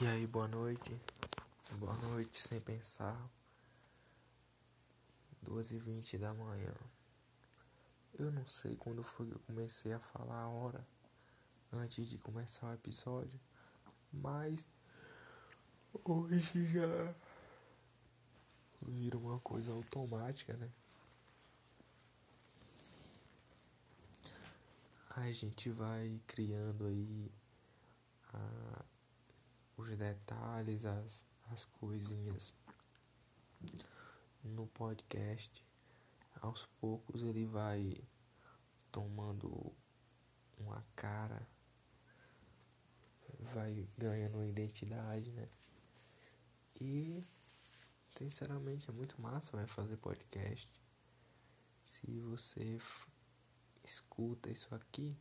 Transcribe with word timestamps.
E 0.00 0.06
aí, 0.08 0.26
boa 0.26 0.48
noite. 0.48 1.00
Boa 1.78 1.94
noite, 1.98 2.36
sem 2.36 2.60
pensar. 2.60 3.16
12 5.40 5.76
e 5.76 5.78
20 5.78 6.18
da 6.18 6.34
manhã. 6.34 6.74
Eu 8.18 8.32
não 8.32 8.44
sei 8.44 8.74
quando 8.74 9.04
foi 9.04 9.28
que 9.28 9.34
eu 9.34 9.38
comecei 9.46 9.92
a 9.92 10.00
falar 10.00 10.40
a 10.40 10.48
hora 10.48 10.84
antes 11.72 12.08
de 12.08 12.18
começar 12.18 12.66
o 12.66 12.74
episódio, 12.74 13.38
mas 14.12 14.68
hoje 16.04 16.66
já 16.72 17.14
vira 18.82 19.16
uma 19.16 19.38
coisa 19.38 19.70
automática, 19.70 20.54
né? 20.54 20.68
A 25.10 25.30
gente 25.30 25.70
vai 25.70 26.20
criando 26.26 26.84
aí 26.84 27.30
a 28.32 28.63
os 29.84 29.96
detalhes, 29.96 30.84
as, 30.84 31.26
as 31.50 31.64
coisinhas 31.66 32.54
no 34.42 34.66
podcast. 34.68 35.64
Aos 36.40 36.66
poucos 36.80 37.22
ele 37.22 37.46
vai 37.46 37.94
tomando 38.90 39.72
uma 40.58 40.84
cara, 40.96 41.46
vai 43.52 43.86
ganhando 43.96 44.36
uma 44.36 44.46
identidade, 44.46 45.30
né? 45.32 45.48
E 46.80 47.24
sinceramente 48.14 48.88
é 48.88 48.92
muito 48.92 49.20
massa 49.20 49.56
vai 49.56 49.66
fazer 49.66 49.96
podcast. 49.98 50.68
Se 51.84 52.20
você 52.20 52.78
escuta 53.82 54.50
isso 54.50 54.74
aqui, 54.74 55.16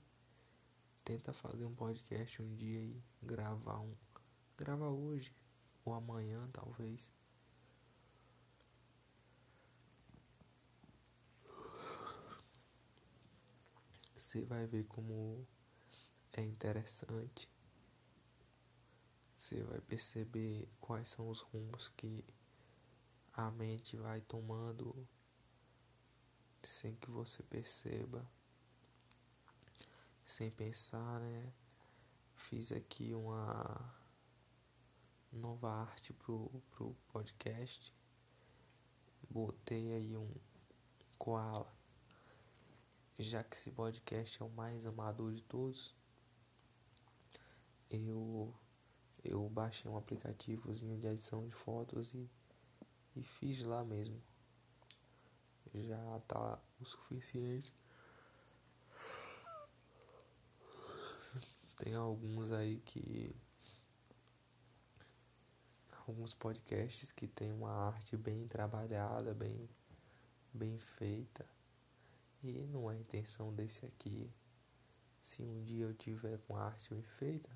tenta 1.03 1.33
fazer 1.33 1.65
um 1.65 1.75
podcast 1.75 2.41
um 2.41 2.55
dia 2.55 2.79
e 2.79 3.03
gravar 3.21 3.79
um 3.79 3.93
Grava 4.57 4.87
hoje 4.89 5.35
ou 5.83 5.93
amanhã, 5.93 6.49
talvez. 6.53 7.11
Você 14.15 14.45
vai 14.45 14.65
ver 14.65 14.85
como 14.85 15.45
é 16.33 16.41
interessante. 16.41 17.49
Você 19.37 19.63
vai 19.63 19.81
perceber 19.81 20.69
quais 20.79 21.09
são 21.09 21.29
os 21.29 21.41
rumos 21.41 21.89
que 21.89 22.23
a 23.33 23.51
mente 23.51 23.97
vai 23.97 24.21
tomando 24.21 25.07
sem 26.61 26.95
que 26.95 27.11
você 27.11 27.43
perceba, 27.43 28.25
sem 30.23 30.49
pensar, 30.49 31.19
né? 31.19 31.53
Fiz 32.35 32.71
aqui 32.71 33.13
uma 33.13 33.93
nova 35.33 35.69
arte 35.69 36.13
pro, 36.13 36.49
pro 36.71 36.95
podcast. 37.07 37.93
Botei 39.29 39.93
aí 39.93 40.15
um 40.15 40.29
koala. 41.17 41.73
Já 43.17 43.43
que 43.43 43.55
esse 43.55 43.71
podcast 43.71 44.41
é 44.41 44.45
o 44.45 44.49
mais 44.49 44.85
amador 44.85 45.33
de 45.33 45.41
todos, 45.43 45.95
eu 47.89 48.53
eu 49.23 49.47
baixei 49.49 49.89
um 49.89 49.97
aplicativozinho 49.97 50.97
de 50.99 51.07
edição 51.07 51.47
de 51.47 51.53
fotos 51.53 52.13
e, 52.13 52.29
e 53.15 53.23
fiz 53.23 53.61
lá 53.61 53.83
mesmo. 53.83 54.21
Já 55.73 56.19
tá 56.27 56.59
o 56.79 56.85
suficiente. 56.85 57.73
Tem 61.77 61.95
alguns 61.95 62.51
aí 62.51 62.79
que 62.81 63.35
alguns 66.07 66.33
podcasts 66.33 67.11
que 67.11 67.27
tem 67.27 67.51
uma 67.51 67.71
arte 67.71 68.17
bem 68.17 68.47
trabalhada, 68.47 69.33
bem, 69.33 69.69
bem 70.53 70.77
feita. 70.77 71.45
E 72.43 72.51
não 72.67 72.91
é 72.91 72.97
intenção 72.97 73.53
desse 73.53 73.85
aqui. 73.85 74.29
Se 75.21 75.41
um 75.43 75.63
dia 75.63 75.85
eu 75.85 75.93
tiver 75.93 76.37
com 76.39 76.57
arte 76.57 76.93
bem 76.93 77.01
feita, 77.01 77.49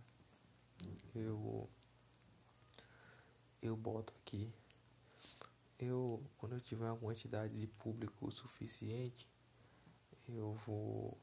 eu 1.14 1.70
eu 3.62 3.76
boto 3.76 4.14
aqui. 4.22 4.54
Eu 5.78 6.24
quando 6.38 6.54
eu 6.54 6.62
tiver 6.62 6.86
uma 6.86 6.98
quantidade 6.98 7.54
de 7.60 7.68
público 7.68 8.32
suficiente, 8.32 9.30
eu 10.30 10.54
vou 10.66 11.18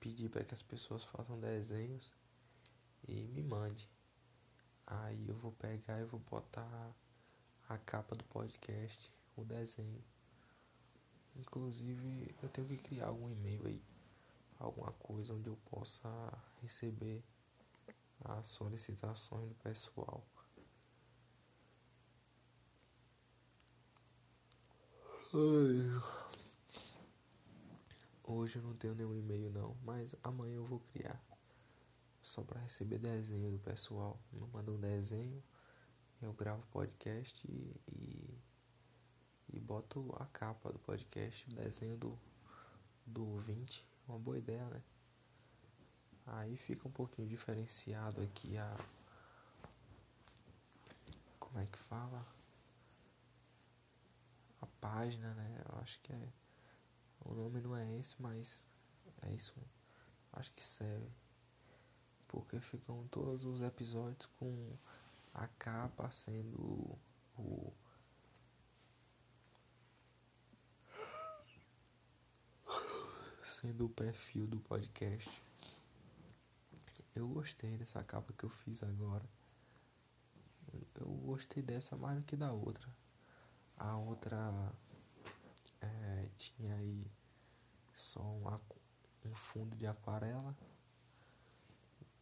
pedir 0.00 0.30
para 0.30 0.44
que 0.44 0.54
as 0.54 0.62
pessoas 0.62 1.04
façam 1.04 1.38
desenhos 1.38 2.14
e 3.06 3.28
me 3.28 3.42
mande. 3.42 3.88
Aí 4.86 5.28
eu 5.28 5.36
vou 5.36 5.50
pegar 5.52 6.00
e 6.00 6.04
vou 6.04 6.20
botar 6.30 6.94
a 7.68 7.76
capa 7.78 8.14
do 8.14 8.22
podcast, 8.24 9.12
o 9.36 9.44
desenho. 9.44 10.04
Inclusive 11.34 12.34
eu 12.40 12.48
tenho 12.48 12.68
que 12.68 12.78
criar 12.78 13.08
algum 13.08 13.28
e-mail 13.28 13.66
aí, 13.66 13.82
alguma 14.58 14.92
coisa 14.92 15.34
onde 15.34 15.48
eu 15.48 15.56
possa 15.70 16.08
receber 16.62 17.22
as 18.24 18.46
solicitações 18.48 19.48
do 19.48 19.54
pessoal. 19.56 20.24
Hoje 28.22 28.56
eu 28.56 28.62
não 28.62 28.74
tenho 28.74 28.94
nenhum 28.94 29.14
e-mail 29.14 29.50
não, 29.50 29.76
mas 29.84 30.14
amanhã 30.22 30.54
eu 30.54 30.64
vou 30.64 30.80
criar 30.92 31.20
só 32.26 32.42
para 32.42 32.60
receber 32.60 32.98
desenho 32.98 33.52
do 33.52 33.58
pessoal. 33.60 34.20
Me 34.32 34.40
manda 34.48 34.72
um 34.72 34.80
desenho, 34.80 35.40
eu 36.20 36.32
gravo 36.32 36.66
podcast 36.72 37.46
e, 37.48 37.80
e, 37.88 38.42
e 39.52 39.60
boto 39.60 40.12
a 40.18 40.26
capa 40.26 40.72
do 40.72 40.78
podcast, 40.80 41.48
o 41.48 41.54
desenho 41.54 41.96
do, 41.96 42.18
do 43.06 43.38
20. 43.38 43.86
Uma 44.08 44.18
boa 44.18 44.36
ideia, 44.36 44.64
né? 44.64 44.82
Aí 46.26 46.56
fica 46.56 46.88
um 46.88 46.90
pouquinho 46.90 47.28
diferenciado 47.28 48.20
aqui 48.20 48.58
a. 48.58 48.76
Como 51.38 51.60
é 51.60 51.66
que 51.66 51.78
fala? 51.78 52.26
A 54.60 54.66
página, 54.80 55.32
né? 55.34 55.64
Eu 55.68 55.78
acho 55.78 56.00
que 56.00 56.12
é. 56.12 56.28
O 57.20 57.34
nome 57.34 57.60
não 57.60 57.76
é 57.76 57.94
esse, 57.94 58.20
mas 58.20 58.58
é 59.22 59.32
isso. 59.32 59.54
Acho 60.32 60.52
que 60.52 60.62
serve 60.62 61.25
porque 62.36 62.60
ficam 62.60 63.08
todos 63.08 63.46
os 63.46 63.62
episódios 63.62 64.26
com 64.38 64.76
a 65.32 65.48
capa 65.48 66.10
sendo 66.10 66.98
o 67.38 67.72
sendo 73.42 73.86
o 73.86 73.88
perfil 73.88 74.46
do 74.46 74.60
podcast. 74.60 75.42
Eu 77.14 77.26
gostei 77.26 77.78
dessa 77.78 78.04
capa 78.04 78.34
que 78.34 78.44
eu 78.44 78.50
fiz 78.50 78.82
agora. 78.82 79.24
Eu 80.94 81.06
gostei 81.06 81.62
dessa 81.62 81.96
mais 81.96 82.18
do 82.18 82.24
que 82.24 82.36
da 82.36 82.52
outra. 82.52 82.86
A 83.78 83.96
outra 83.96 84.74
é, 85.80 86.28
tinha 86.36 86.74
aí 86.74 87.10
só 87.94 88.20
um, 88.20 88.46
um 89.24 89.34
fundo 89.34 89.74
de 89.74 89.86
aquarela 89.86 90.54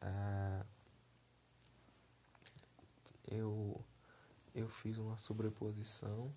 é, 0.04 0.66
eu, 3.26 3.82
eu 4.54 4.69
fiz 4.69 4.98
uma 4.98 5.16
sobreposição 5.16 6.34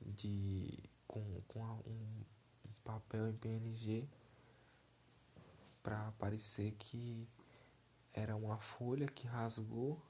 de 0.00 0.78
com, 1.06 1.42
com 1.48 1.60
um, 1.60 2.24
um 2.64 2.72
papel 2.84 3.28
em 3.28 3.36
PNG 3.36 4.08
para 5.82 6.12
parecer 6.12 6.72
que 6.78 7.28
era 8.12 8.36
uma 8.36 8.58
folha 8.58 9.06
que 9.06 9.26
rasgou 9.26 10.00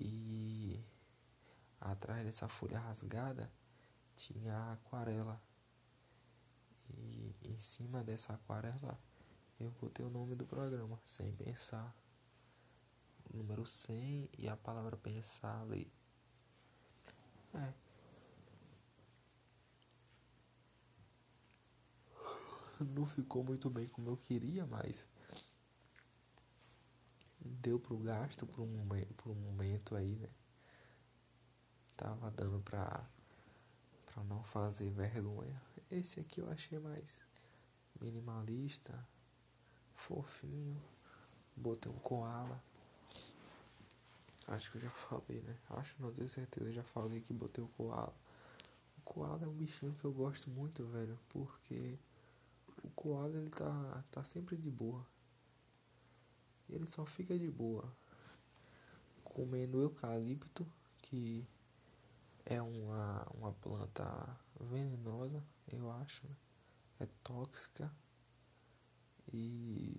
e 0.00 0.82
atrás 1.80 2.24
dessa 2.24 2.48
folha 2.48 2.78
rasgada 2.78 3.50
tinha 4.16 4.72
aquarela. 4.72 5.40
E 6.90 7.34
em 7.42 7.58
cima 7.58 8.02
dessa 8.02 8.34
aquarela 8.34 8.98
eu 9.62 9.70
botei 9.80 10.04
o 10.04 10.10
nome 10.10 10.34
do 10.34 10.44
programa, 10.44 11.00
sem 11.04 11.32
pensar. 11.36 11.94
Número 13.32 13.64
100 13.64 14.28
e 14.38 14.48
a 14.48 14.56
palavra 14.56 14.96
pensar 14.96 15.62
ali. 15.62 15.90
É. 17.54 17.72
Não 22.80 23.06
ficou 23.06 23.44
muito 23.44 23.70
bem 23.70 23.86
como 23.86 24.10
eu 24.10 24.16
queria, 24.16 24.66
mas 24.66 25.08
deu 27.40 27.78
pro 27.78 27.96
gasto 27.98 28.46
por 28.46 28.62
um 28.62 29.34
momento 29.34 29.94
aí, 29.94 30.16
né? 30.16 30.28
Tava 31.96 32.30
dando 32.32 32.60
pra, 32.60 33.08
pra 34.06 34.24
não 34.24 34.42
fazer 34.42 34.90
vergonha. 34.90 35.62
Esse 35.88 36.18
aqui 36.18 36.40
eu 36.40 36.50
achei 36.50 36.78
mais 36.80 37.20
minimalista 38.00 39.06
fofinho. 39.94 40.80
Botei 41.56 41.90
um 41.90 41.98
koala. 41.98 42.62
Acho 44.46 44.70
que 44.70 44.78
eu 44.78 44.82
já 44.82 44.90
falei, 44.90 45.40
né? 45.42 45.56
Acho, 45.70 45.94
não 45.98 46.12
tenho 46.12 46.28
certeza, 46.28 46.72
já 46.72 46.82
falei 46.82 47.20
que 47.20 47.32
botei 47.32 47.62
o 47.62 47.68
koala. 47.68 48.14
O 48.98 49.00
koala 49.02 49.44
é 49.44 49.48
um 49.48 49.52
bichinho 49.52 49.94
que 49.94 50.04
eu 50.04 50.12
gosto 50.12 50.50
muito, 50.50 50.84
velho, 50.86 51.18
porque 51.28 51.98
o 52.82 52.90
koala 52.90 53.36
ele 53.36 53.50
tá, 53.50 54.04
tá 54.10 54.24
sempre 54.24 54.56
de 54.56 54.70
boa. 54.70 55.06
Ele 56.68 56.88
só 56.88 57.04
fica 57.04 57.38
de 57.38 57.50
boa 57.50 57.92
comendo 59.32 59.80
eucalipto, 59.80 60.66
que 60.98 61.46
é 62.44 62.60
uma, 62.60 63.26
uma 63.34 63.52
planta 63.54 64.04
venenosa, 64.60 65.42
eu 65.72 65.90
acho, 65.90 66.26
né? 66.26 66.36
é 67.00 67.08
tóxica 67.24 67.90
e 69.32 69.96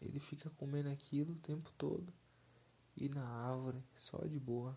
ele 0.00 0.18
fica 0.18 0.50
comendo 0.50 0.90
aquilo 0.90 1.32
o 1.32 1.38
tempo 1.38 1.70
todo 1.78 2.12
e 2.96 3.08
na 3.08 3.26
árvore, 3.26 3.82
só 3.96 4.18
de 4.26 4.38
boa. 4.38 4.76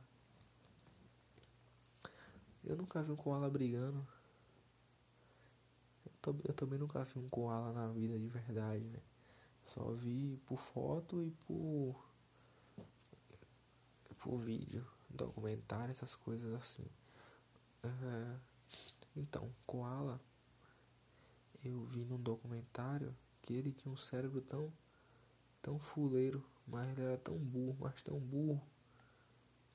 Eu 2.63 2.75
nunca 2.75 3.03
vi 3.03 3.11
um 3.11 3.15
koala 3.15 3.49
brigando. 3.49 4.05
Eu, 6.05 6.41
eu 6.45 6.53
também 6.53 6.79
nunca 6.79 7.03
vi 7.03 7.19
um 7.19 7.29
koala 7.29 7.71
na 7.73 7.87
vida 7.89 8.17
de 8.17 8.27
verdade, 8.27 8.83
né? 8.85 8.99
Só 9.63 9.91
vi 9.91 10.37
por 10.45 10.57
foto 10.57 11.23
e 11.23 11.31
por 11.31 12.03
por 14.19 14.39
vídeo, 14.39 14.83
documentário, 15.07 15.91
essas 15.91 16.15
coisas 16.15 16.51
assim. 16.55 16.85
Então, 19.15 19.53
koala, 19.67 20.19
eu 21.63 21.83
vi 21.85 22.03
num 22.05 22.19
documentário 22.19 23.15
que 23.45 23.53
ele 23.53 23.71
tinha 23.71 23.93
um 23.93 23.97
cérebro 23.97 24.41
tão 24.41 24.73
tão 25.61 25.77
fuleiro, 25.79 26.43
mas 26.67 26.89
ele 26.89 27.01
era 27.01 27.17
tão 27.17 27.37
burro, 27.37 27.77
mas 27.79 28.01
tão 28.01 28.19
burro 28.19 28.61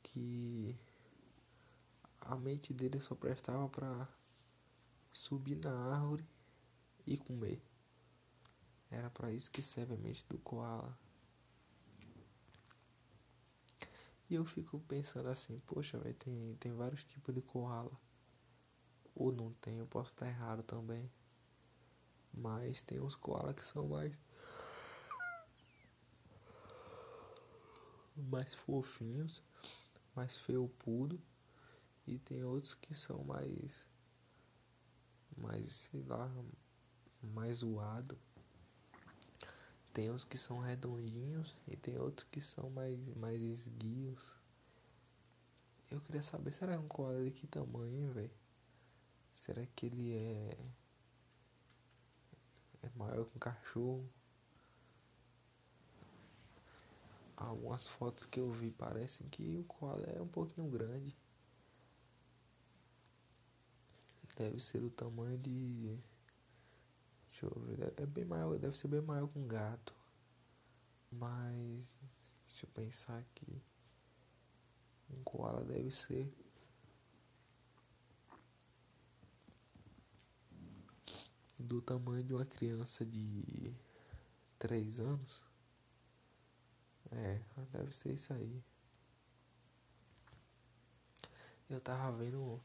que 0.02 0.76
a 2.20 2.34
mente 2.36 2.74
dele 2.74 3.00
só 3.00 3.14
prestava 3.14 3.68
para 3.68 4.08
subir 5.12 5.56
na 5.56 5.72
árvore 5.94 6.24
e 7.06 7.16
comer. 7.16 7.62
Era 8.90 9.08
para 9.08 9.32
isso 9.32 9.50
que 9.50 9.62
serve 9.62 9.94
a 9.94 9.98
mente 9.98 10.26
do 10.28 10.38
koala. 10.38 10.98
E 14.28 14.34
eu 14.34 14.44
fico 14.44 14.80
pensando 14.80 15.28
assim, 15.28 15.60
poxa, 15.66 15.98
véio, 15.98 16.14
tem, 16.14 16.56
tem 16.56 16.72
vários 16.72 17.04
tipos 17.04 17.32
de 17.34 17.40
koala. 17.40 17.92
Ou 19.14 19.32
não 19.32 19.52
tem, 19.54 19.78
eu 19.78 19.86
posso 19.86 20.12
estar 20.12 20.26
errado 20.26 20.62
também. 20.62 21.10
Mas 22.32 22.80
tem 22.80 23.00
uns 23.00 23.14
koala 23.14 23.52
que 23.54 23.64
são 23.64 23.88
mais 23.88 24.14
mais 28.16 28.54
fofinhos, 28.54 29.42
mais 30.14 30.36
felpudo 30.36 31.20
e 32.06 32.18
tem 32.18 32.44
outros 32.44 32.74
que 32.74 32.94
são 32.94 33.24
mais 33.24 33.88
mais, 35.36 35.68
sei 35.68 36.02
lá, 36.02 36.30
mais 37.22 37.58
zoado. 37.58 38.18
Tem 39.92 40.10
uns 40.10 40.24
que 40.24 40.36
são 40.36 40.58
redondinhos 40.58 41.56
e 41.66 41.76
tem 41.76 41.98
outros 41.98 42.26
que 42.30 42.40
são 42.40 42.70
mais 42.70 42.98
mais 43.16 43.40
esguios. 43.40 44.38
Eu 45.90 46.00
queria 46.00 46.22
saber, 46.22 46.52
será 46.52 46.78
um 46.78 46.86
koala 46.86 47.24
de 47.24 47.32
que 47.32 47.46
tamanho, 47.46 48.12
velho? 48.12 48.30
Será 49.34 49.66
que 49.74 49.86
ele 49.86 50.12
é 50.12 50.56
é 52.82 52.88
maior 52.96 53.24
que 53.24 53.36
um 53.36 53.38
cachorro? 53.38 54.08
Algumas 57.36 57.88
fotos 57.88 58.26
que 58.26 58.38
eu 58.38 58.50
vi 58.50 58.70
parecem 58.70 59.26
que 59.28 59.56
o 59.56 59.64
koala 59.64 60.06
é 60.06 60.20
um 60.20 60.28
pouquinho 60.28 60.68
grande. 60.68 61.16
Deve 64.36 64.60
ser 64.60 64.80
do 64.80 64.90
tamanho 64.90 65.38
de. 65.38 65.98
Deixa 67.28 67.46
eu 67.46 67.60
ver. 67.60 67.94
É 67.96 68.06
bem 68.06 68.24
maior, 68.24 68.58
deve 68.58 68.76
ser 68.76 68.88
bem 68.88 69.00
maior 69.00 69.26
que 69.26 69.38
um 69.38 69.48
gato. 69.48 69.94
Mas. 71.10 71.88
Deixa 72.46 72.66
eu 72.66 72.70
pensar 72.74 73.18
aqui. 73.18 73.62
Um 75.10 75.22
koala 75.22 75.64
deve 75.64 75.90
ser. 75.90 76.30
Do 81.70 81.80
tamanho 81.80 82.24
de 82.24 82.34
uma 82.34 82.44
criança 82.44 83.06
de 83.06 83.72
3 84.58 84.98
anos. 84.98 85.40
É, 87.12 87.40
deve 87.70 87.94
ser 87.94 88.12
isso 88.12 88.32
aí. 88.32 88.60
Eu 91.68 91.80
tava 91.80 92.10
vendo 92.16 92.60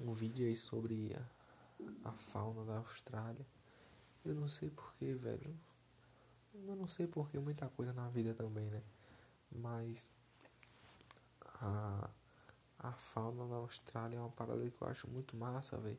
um 0.00 0.14
vídeo 0.14 0.46
aí 0.46 0.54
sobre 0.54 1.10
a, 1.12 2.08
a 2.10 2.12
fauna 2.12 2.64
da 2.64 2.78
Austrália. 2.78 3.44
Eu 4.24 4.36
não 4.36 4.46
sei 4.46 4.70
porquê, 4.70 5.12
velho. 5.12 5.58
Eu 6.54 6.76
não 6.76 6.86
sei 6.86 7.08
porquê, 7.08 7.36
muita 7.40 7.68
coisa 7.70 7.92
na 7.92 8.08
vida 8.10 8.32
também, 8.32 8.70
né? 8.70 8.84
Mas 9.50 10.06
a, 11.60 12.08
a 12.78 12.92
fauna 12.92 13.48
da 13.48 13.56
Austrália 13.56 14.18
é 14.18 14.20
uma 14.20 14.30
parada 14.30 14.70
que 14.70 14.80
eu 14.80 14.86
acho 14.86 15.10
muito 15.10 15.36
massa, 15.36 15.76
velho. 15.78 15.98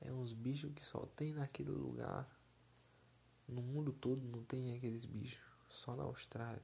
É 0.00 0.12
uns 0.12 0.32
bichos 0.32 0.72
que 0.72 0.84
só 0.84 1.06
tem 1.06 1.32
naquele 1.32 1.70
lugar. 1.70 2.28
No 3.46 3.62
mundo 3.62 3.92
todo 3.92 4.22
não 4.22 4.44
tem 4.44 4.76
aqueles 4.76 5.04
bichos 5.04 5.42
só 5.68 5.96
na 5.96 6.04
Austrália. 6.04 6.62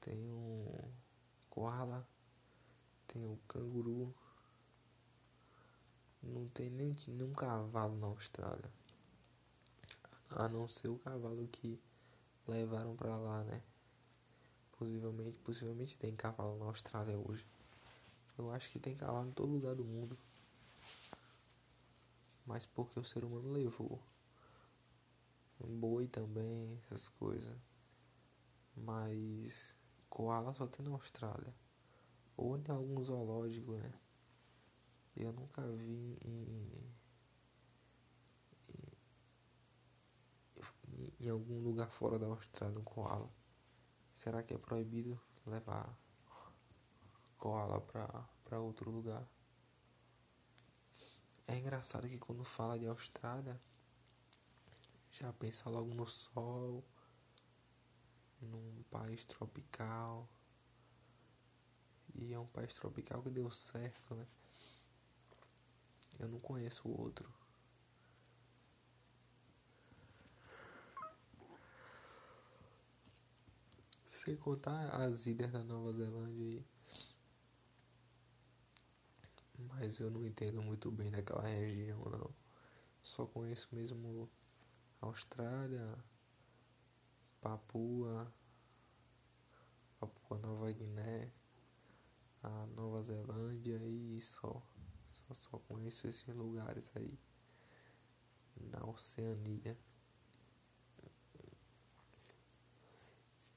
Tem 0.00 0.30
um 0.30 0.66
koala, 1.48 2.06
tem 3.06 3.24
o 3.24 3.32
um 3.32 3.36
canguru. 3.48 4.14
Não 6.22 6.48
tem 6.48 6.68
nem, 6.70 6.94
nenhum 7.08 7.32
cavalo 7.32 7.96
na 7.96 8.08
Austrália. 8.08 8.70
A 10.30 10.48
não 10.48 10.68
ser 10.68 10.88
o 10.88 10.98
cavalo 10.98 11.46
que 11.48 11.80
levaram 12.46 12.96
pra 12.96 13.16
lá, 13.16 13.42
né? 13.44 13.62
Possivelmente, 14.72 15.38
possivelmente 15.38 15.96
tem 15.96 16.14
cavalo 16.14 16.58
na 16.58 16.66
Austrália 16.66 17.16
hoje. 17.16 17.46
Eu 18.36 18.50
acho 18.50 18.70
que 18.70 18.78
tem 18.78 18.94
cavalo 18.94 19.28
em 19.28 19.32
todo 19.32 19.52
lugar 19.52 19.74
do 19.74 19.84
mundo. 19.84 20.18
Mas 22.46 22.64
porque 22.64 23.00
o 23.00 23.04
ser 23.04 23.24
humano 23.24 23.50
levou. 23.50 24.00
Um 25.60 25.78
boi 25.78 26.06
também, 26.06 26.78
essas 26.84 27.08
coisas. 27.08 27.58
Mas 28.76 29.76
koala 30.08 30.54
só 30.54 30.66
tem 30.66 30.86
na 30.86 30.92
Austrália. 30.92 31.52
Ou 32.36 32.56
em 32.56 32.64
algum 32.68 33.02
zoológico, 33.02 33.72
né? 33.72 33.92
Eu 35.16 35.32
nunca 35.32 35.66
vi 35.72 36.18
em, 36.22 36.92
em, 40.88 41.14
em 41.18 41.28
algum 41.28 41.58
lugar 41.62 41.90
fora 41.90 42.18
da 42.18 42.26
Austrália 42.26 42.78
um 42.78 42.84
koala. 42.84 43.28
Será 44.12 44.42
que 44.42 44.54
é 44.54 44.58
proibido 44.58 45.20
levar 45.46 45.98
koala 47.38 47.80
para 47.80 48.60
outro 48.60 48.90
lugar? 48.90 49.26
É 51.48 51.56
engraçado 51.56 52.08
que 52.08 52.18
quando 52.18 52.44
fala 52.44 52.78
de 52.78 52.86
Austrália, 52.86 53.60
já 55.12 55.32
pensa 55.32 55.70
logo 55.70 55.94
no 55.94 56.06
sol, 56.06 56.84
num 58.40 58.82
país 58.90 59.24
tropical. 59.24 60.28
E 62.14 62.32
é 62.32 62.38
um 62.38 62.46
país 62.46 62.74
tropical 62.74 63.22
que 63.22 63.30
deu 63.30 63.50
certo, 63.50 64.14
né? 64.14 64.26
Eu 66.18 66.28
não 66.28 66.40
conheço 66.40 66.88
o 66.88 67.00
outro. 67.00 67.32
Sem 74.06 74.36
contar 74.36 74.88
as 74.96 75.26
ilhas 75.26 75.52
da 75.52 75.62
Nova 75.62 75.92
Zelândia 75.92 76.44
aí. 76.44 76.75
Mas 79.78 80.00
eu 80.00 80.10
não 80.10 80.24
entendo 80.24 80.62
muito 80.62 80.90
bem 80.90 81.10
daquela 81.10 81.46
região 81.46 82.02
não. 82.06 82.34
Só 83.02 83.26
conheço 83.26 83.68
mesmo 83.72 84.26
Austrália, 85.02 85.86
Papua, 87.42 88.32
Papua 90.00 90.38
Nova 90.38 90.72
Guiné, 90.72 91.30
a 92.42 92.66
Nova 92.68 93.02
Zelândia 93.02 93.78
e 93.84 94.18
só. 94.18 94.62
Só, 95.10 95.34
só 95.34 95.58
conheço 95.58 96.08
esses 96.08 96.34
lugares 96.34 96.90
aí 96.96 97.18
na 98.56 98.82
Oceania. 98.86 99.76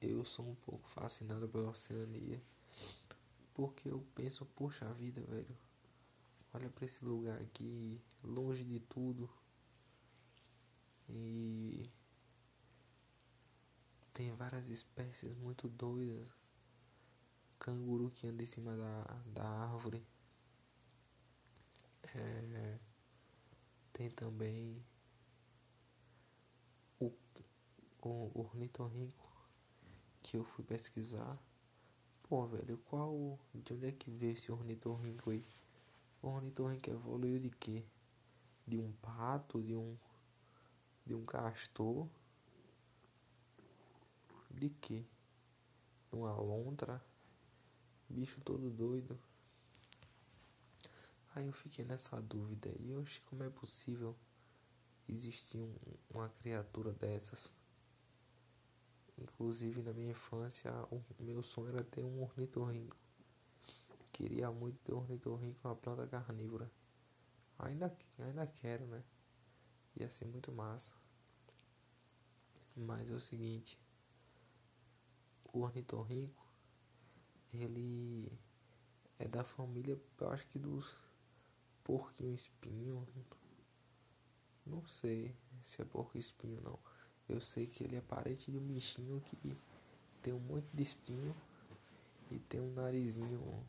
Eu 0.02 0.26
sou 0.26 0.50
um 0.50 0.56
pouco 0.56 0.90
fascinado 0.90 1.48
pela 1.48 1.70
Oceania. 1.70 2.44
Porque 3.54 3.90
eu 3.90 4.06
penso, 4.14 4.46
poxa 4.48 4.94
vida, 4.94 5.22
velho. 5.22 5.69
Olha 6.54 6.70
para 6.70 6.86
esse 6.86 7.04
lugar 7.06 7.40
aqui, 7.42 8.02
longe 8.24 8.64
de 8.64 8.80
tudo. 8.80 9.30
E 11.08 11.90
tem 14.14 14.32
várias 14.36 14.70
espécies 14.70 15.34
muito 15.36 15.68
doidas 15.68 16.28
canguru 17.60 18.10
que 18.10 18.26
anda 18.26 18.42
em 18.42 18.46
cima 18.46 18.76
da, 18.76 19.04
da 19.28 19.44
árvore. 19.44 20.04
É, 22.16 22.80
tem 23.92 24.10
também 24.10 24.84
o, 27.00 27.12
o 28.02 28.40
ornitorrinco 28.40 29.30
que 30.24 30.38
eu 30.38 30.44
fui 30.44 30.64
pesquisar. 30.64 31.38
Pô, 32.24 32.48
velho, 32.48 32.78
qual. 32.86 33.38
De 33.54 33.74
onde 33.74 33.88
é 33.88 33.92
que 33.92 34.10
veio 34.10 34.34
esse 34.34 34.52
ornitorrinco 34.52 35.32
aí? 35.32 35.46
O 36.22 36.28
ornitorrinco 36.28 36.90
evoluiu 36.90 37.40
de 37.40 37.50
quê? 37.50 37.86
De 38.68 38.78
um 38.78 38.92
pato, 38.94 39.62
de 39.64 39.76
um. 39.76 39.98
De 41.06 41.14
um 41.14 41.26
castor? 41.26 42.08
De 44.52 44.70
quê? 44.70 45.06
De 46.10 46.16
uma 46.18 46.34
lontra? 46.34 47.02
Bicho 48.10 48.42
todo 48.42 48.70
doido. 48.70 49.18
Aí 51.34 51.48
eu 51.48 51.54
fiquei 51.54 51.86
nessa 51.86 52.22
dúvida. 52.22 52.70
E 52.80 52.94
achei 52.96 53.22
como 53.30 53.44
é 53.44 53.50
possível 53.50 54.14
existir 55.08 55.62
um, 55.62 55.74
uma 56.10 56.28
criatura 56.28 56.92
dessas. 56.92 57.54
Inclusive 59.18 59.82
na 59.82 59.94
minha 59.94 60.12
infância, 60.12 60.72
o 60.92 61.02
meu 61.20 61.42
sonho 61.44 61.70
era 61.70 61.84
ter 61.84 62.04
um 62.04 62.22
ornitorrinco. 62.22 62.99
Queria 64.20 64.52
muito 64.52 64.78
ter 64.80 64.94
um 64.94 64.98
ornitorrinco, 64.98 65.66
uma 65.66 65.78
planta 65.78 66.06
carnívora. 66.06 66.70
Ainda, 67.58 67.98
ainda 68.18 68.46
quero, 68.46 68.86
né? 68.86 69.02
Ia 69.96 70.10
ser 70.10 70.26
muito 70.26 70.52
massa. 70.52 70.92
Mas 72.76 73.10
é 73.10 73.14
o 73.14 73.22
seguinte, 73.22 73.80
o 75.54 75.62
ornitorrinco, 75.62 76.46
ele 77.54 78.30
é 79.18 79.26
da 79.26 79.46
família, 79.46 79.98
eu 80.20 80.30
acho 80.30 80.46
que 80.48 80.60
dos 80.60 80.94
porquinho 81.82 82.36
espinho. 82.36 83.08
Não 84.66 84.86
sei 84.86 85.34
se 85.64 85.82
é 85.82 85.86
porco 85.86 86.18
espinho 86.18 86.60
não. 86.60 86.78
Eu 87.30 87.40
sei 87.40 87.68
que 87.68 87.86
ele 87.86 87.96
é 87.96 88.02
parente 88.02 88.52
de 88.52 88.58
um 88.58 88.68
bichinho 88.68 89.22
que 89.22 89.38
tem 90.22 90.34
um 90.34 90.40
monte 90.40 90.68
de 90.74 90.84
espinho 90.84 91.34
e 92.30 92.38
tem 92.38 92.60
um 92.60 92.74
narizinho 92.74 93.66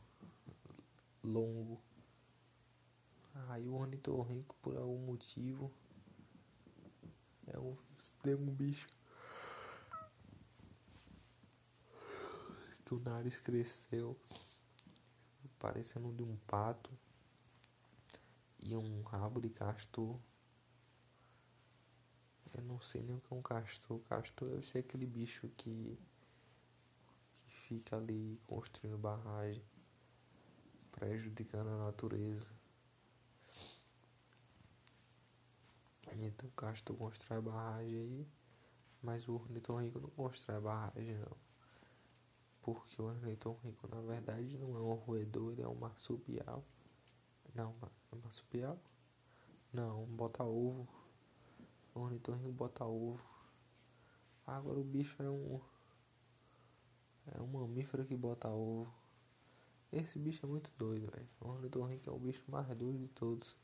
longo. 1.22 1.80
Aí 3.48 3.68
o 3.68 3.74
ornitorrinco 3.74 4.54
por 4.62 4.76
algum 4.76 4.98
motivo 4.98 5.72
é 7.46 7.58
um, 7.58 7.76
tem 8.22 8.34
um 8.34 8.52
bicho 8.52 8.86
que 12.84 12.94
o 12.94 12.98
nariz 12.98 13.38
cresceu 13.38 14.18
parecendo 15.60 16.12
de 16.12 16.22
um 16.22 16.36
pato 16.38 16.90
e 18.64 18.74
um 18.74 19.02
rabo 19.02 19.40
de 19.40 19.50
castor. 19.50 20.18
Eu 22.52 22.62
não 22.64 22.80
sei 22.80 23.02
nem 23.02 23.14
o 23.14 23.20
que 23.20 23.32
é 23.32 23.36
um 23.36 23.42
castor. 23.42 24.00
Castor 24.00 24.48
deve 24.48 24.66
ser 24.66 24.78
aquele 24.78 25.06
bicho 25.06 25.48
que, 25.56 25.96
que 27.34 27.50
fica 27.68 27.96
ali 27.96 28.40
construindo 28.46 28.98
barragem, 28.98 29.62
prejudicando 31.00 31.68
a 31.68 31.84
natureza. 31.86 32.50
Então 36.12 36.46
o 36.46 36.52
castor 36.52 36.94
constrói 36.96 37.40
barragem 37.40 37.96
aí, 37.96 38.28
mas 39.02 39.26
o 39.26 39.34
ornitorrinco 39.36 39.98
não 39.98 40.10
constrói 40.10 40.60
barragem 40.60 41.14
não. 41.14 41.36
Porque 42.60 43.00
o 43.00 43.06
ornitorrinco 43.06 43.88
na 43.88 44.02
verdade 44.02 44.58
não 44.58 44.76
é 44.76 44.80
um 44.80 44.92
roedor, 44.92 45.52
ele 45.52 45.62
é 45.62 45.68
um 45.68 45.74
marsupial. 45.74 46.62
Não, 47.54 47.74
é 48.12 48.16
marsupial? 48.16 48.78
Não, 49.72 50.04
bota 50.04 50.44
ovo. 50.44 50.86
O 51.94 52.00
ornitorrinco 52.00 52.52
bota 52.52 52.84
ovo. 52.84 53.24
Agora 54.46 54.78
o 54.78 54.84
bicho 54.84 55.22
é 55.22 55.30
um. 55.30 55.60
É 57.34 57.40
um 57.40 57.46
mamífero 57.46 58.04
que 58.04 58.16
bota 58.16 58.48
ovo. 58.48 58.92
Esse 59.92 60.18
bicho 60.18 60.46
é 60.46 60.48
muito 60.48 60.70
doido, 60.78 61.10
velho. 61.10 61.28
O 61.40 61.48
ornitorrinco 61.48 62.08
é 62.08 62.12
o 62.12 62.18
bicho 62.18 62.42
mais 62.48 62.66
doido 62.76 62.98
de 62.98 63.08
todos. 63.08 63.56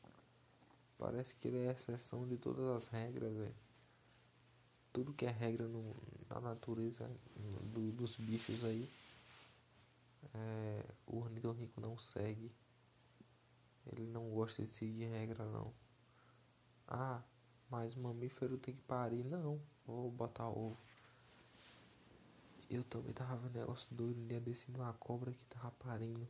Parece 0.97 1.35
que 1.35 1.47
ele 1.47 1.57
é 1.59 1.71
exceção 1.71 2.27
de 2.27 2.37
todas 2.37 2.65
as 2.65 2.87
regras, 2.87 3.37
velho. 3.37 3.55
Tudo 4.91 5.13
que 5.13 5.25
é 5.25 5.29
regra 5.29 5.67
no, 5.67 5.95
na 6.29 6.41
natureza 6.41 7.09
do, 7.73 7.91
dos 7.91 8.17
bichos 8.17 8.63
aí. 8.63 8.89
É, 10.33 10.83
o 11.05 11.19
ornitorrinco 11.19 11.79
não 11.79 11.97
segue. 11.97 12.51
Ele 13.85 14.05
não 14.07 14.29
gosta 14.31 14.61
de 14.63 14.67
seguir 14.67 15.05
regra 15.05 15.45
não. 15.45 15.73
Ah, 16.87 17.23
mas 17.69 17.95
mamífero 17.95 18.57
tem 18.57 18.75
que 18.75 18.81
parir. 18.81 19.23
Não, 19.23 19.61
vou 19.85 20.11
botar 20.11 20.49
ovo. 20.49 20.77
Eu 22.69 22.83
também 22.83 23.13
tava 23.13 23.37
vendo 23.37 23.55
um 23.55 23.59
negócio 23.59 23.95
doido 23.95 24.19
um 24.19 24.27
dia 24.27 24.41
desse 24.41 24.69
uma 24.69 24.93
cobra 24.93 25.31
que 25.31 25.45
tava 25.45 25.71
parindo. 25.71 26.27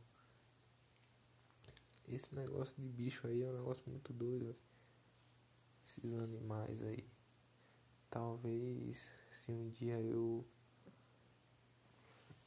Esse 2.06 2.34
negócio 2.34 2.74
de 2.80 2.88
bicho 2.88 3.26
aí 3.26 3.42
é 3.42 3.50
um 3.50 3.56
negócio 3.56 3.88
muito 3.90 4.12
doido. 4.12 4.44
Véio. 4.46 4.56
Esses 5.84 6.12
animais 6.14 6.82
aí. 6.82 7.08
Talvez 8.08 9.10
se 9.30 9.52
um 9.52 9.68
dia 9.68 10.00
eu 10.00 10.46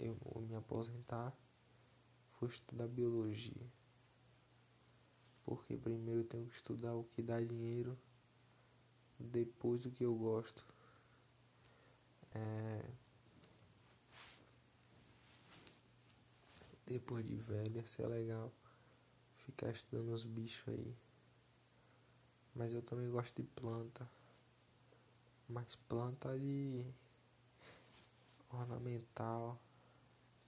eu, 0.02 0.18
me 0.42 0.56
aposentar, 0.56 1.36
for 2.32 2.50
estudar 2.50 2.88
biologia. 2.88 3.72
Porque 5.44 5.78
primeiro 5.78 6.22
eu 6.22 6.26
tenho 6.26 6.48
que 6.48 6.56
estudar 6.56 6.96
o 6.96 7.04
que 7.04 7.22
dá 7.22 7.40
dinheiro 7.40 7.98
depois 9.20 9.84
do 9.84 9.92
que 9.92 10.04
eu 10.04 10.16
gosto. 10.16 10.66
É... 12.34 13.01
Depois 16.92 17.26
de 17.26 17.36
velho 17.36 17.76
ia 17.76 17.86
ser 17.86 18.08
legal 18.08 18.52
ficar 19.38 19.70
estudando 19.72 20.10
os 20.10 20.26
bichos 20.26 20.68
aí. 20.68 20.96
Mas 22.54 22.74
eu 22.74 22.82
também 22.82 23.10
gosto 23.10 23.42
de 23.42 23.48
planta. 23.48 24.10
Mas 25.48 25.76
planta 25.76 26.38
de 26.38 26.86
ornamental 28.50 29.60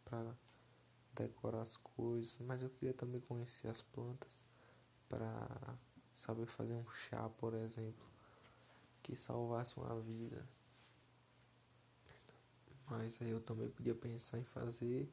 para 0.04 0.36
decorar 1.14 1.62
as 1.62 1.78
coisas. 1.78 2.38
Mas 2.40 2.62
eu 2.62 2.70
queria 2.70 2.94
também 2.94 3.22
conhecer 3.22 3.68
as 3.68 3.82
plantas 3.82 4.44
para 5.08 5.78
saber 6.16 6.46
fazer 6.46 6.74
um 6.74 6.90
chá, 6.92 7.30
por 7.30 7.54
exemplo 7.54 8.14
que 9.04 9.16
salvasse 9.16 9.78
uma 9.78 10.00
vida. 10.00 10.48
Mas 12.90 13.22
aí 13.22 13.30
eu 13.30 13.42
também 13.42 13.70
podia 13.70 13.94
pensar 13.94 14.40
em 14.40 14.44
fazer 14.44 15.12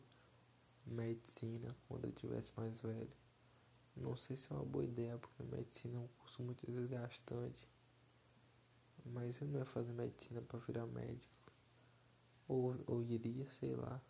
medicina 0.86 1.76
quando 1.88 2.06
eu 2.06 2.12
tivesse 2.12 2.52
mais 2.56 2.80
velho. 2.80 3.12
Não 3.96 4.16
sei 4.16 4.36
se 4.36 4.52
é 4.52 4.56
uma 4.56 4.64
boa 4.64 4.84
ideia, 4.84 5.18
porque 5.18 5.42
medicina 5.42 5.96
é 5.96 6.00
um 6.00 6.08
curso 6.18 6.42
muito 6.42 6.70
desgastante. 6.70 7.68
Mas 9.04 9.40
eu 9.40 9.48
não 9.48 9.58
ia 9.58 9.64
fazer 9.64 9.92
medicina 9.92 10.40
para 10.42 10.58
virar 10.60 10.86
médico. 10.86 11.34
Ou, 12.46 12.76
ou 12.86 13.02
iria, 13.02 13.48
sei 13.48 13.74
lá. 13.74 14.00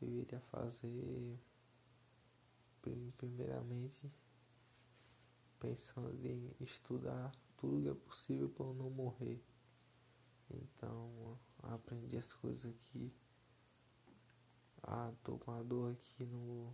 Eu 0.00 0.08
iria 0.08 0.40
fazer 0.40 1.38
primeiramente 3.16 4.12
pensando 5.58 6.26
em 6.26 6.54
estudar 6.60 7.32
tudo 7.56 7.80
que 7.80 7.88
é 7.88 7.94
possível 7.94 8.50
para 8.50 8.66
eu 8.66 8.74
não 8.74 8.90
morrer. 8.90 9.42
Então, 10.50 11.38
aprendi 11.62 12.16
as 12.16 12.32
coisas 12.32 12.66
aqui. 12.66 13.12
Ah, 14.96 15.12
tô 15.24 15.36
com 15.38 15.50
a 15.50 15.60
dor 15.60 15.90
aqui 15.90 16.24
no, 16.24 16.72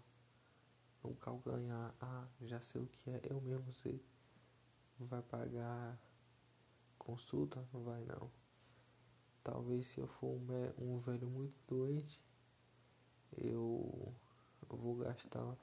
no 1.03 1.17
calcanhar. 1.17 1.95
Ah, 1.99 2.29
já 2.43 2.61
sei 2.61 2.83
o 2.83 2.87
que 2.87 3.09
é, 3.09 3.19
eu 3.31 3.41
mesmo 3.41 3.73
sei. 3.73 4.05
Vai 4.99 5.23
pagar 5.23 5.99
consulta? 6.99 7.67
Não 7.73 7.83
vai 7.83 8.05
não. 8.05 8.31
Talvez 9.43 9.87
se 9.87 10.01
eu 10.01 10.07
for 10.07 10.39
um, 10.39 10.47
um 10.97 10.99
velho 11.01 11.31
muito 11.31 11.59
doente, 11.67 12.23
eu, 13.39 14.15
vou 14.69 14.97
gastar 14.97 15.57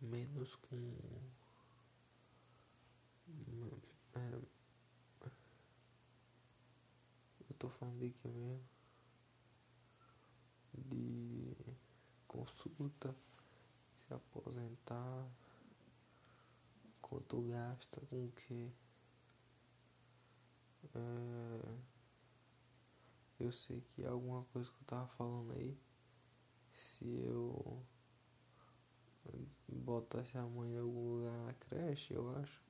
menos 0.00 0.54
com 0.54 0.74
é, 4.14 4.32
eu 7.50 7.56
tô 7.58 7.68
falando 7.68 7.98
de 8.00 8.10
que 8.10 8.26
mesmo? 8.26 8.77
De 10.86 11.54
consulta, 12.26 13.14
se 13.94 14.14
aposentar, 14.14 15.26
quanto 17.00 17.42
gasta 17.42 18.00
com 18.02 18.26
o 18.26 18.32
que? 18.32 18.72
É, 20.94 21.78
Eu 23.40 23.52
sei 23.52 23.80
que 23.80 24.04
alguma 24.04 24.44
coisa 24.46 24.68
que 24.70 24.76
eu 24.80 24.86
tava 24.86 25.06
falando 25.08 25.52
aí, 25.52 25.78
se 26.72 27.04
eu 27.24 27.84
botasse 29.68 30.36
a 30.36 30.46
mãe 30.46 30.74
em 30.74 30.78
algum 30.78 31.16
lugar 31.16 31.38
na 31.44 31.52
creche, 31.54 32.14
eu 32.14 32.28
acho. 32.36 32.60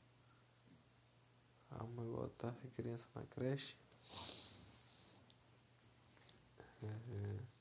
A 1.71 1.85
mãe 1.85 2.07
botasse 2.07 2.67
a 2.67 2.71
criança 2.71 3.09
na 3.15 3.23
creche. 3.27 3.77
É, 6.83 7.58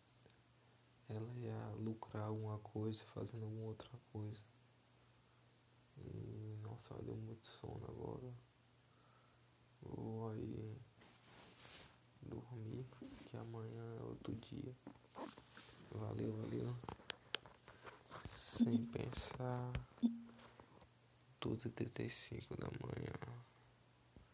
ela 1.10 1.34
ia 1.36 1.76
lucrar 1.78 2.26
alguma 2.26 2.60
coisa 2.60 3.04
fazendo 3.14 3.44
alguma 3.46 3.68
outra 3.68 3.90
coisa. 4.12 4.44
E 5.98 6.58
nossa, 6.62 6.94
deu 7.04 7.16
muito 7.16 7.46
sono 7.46 7.86
agora. 7.88 8.34
Vou 9.82 10.30
aí 10.32 10.78
dormir, 12.22 12.86
que 13.26 13.38
amanhã 13.38 13.96
é 14.00 14.04
outro 14.04 14.36
dia. 14.36 14.76
Valeu, 15.92 16.34
valeu. 16.34 16.76
Sem 18.28 18.86
pensar. 18.88 19.72
12h35 21.42 22.58
da 22.58 22.68
manhã. 22.82 23.48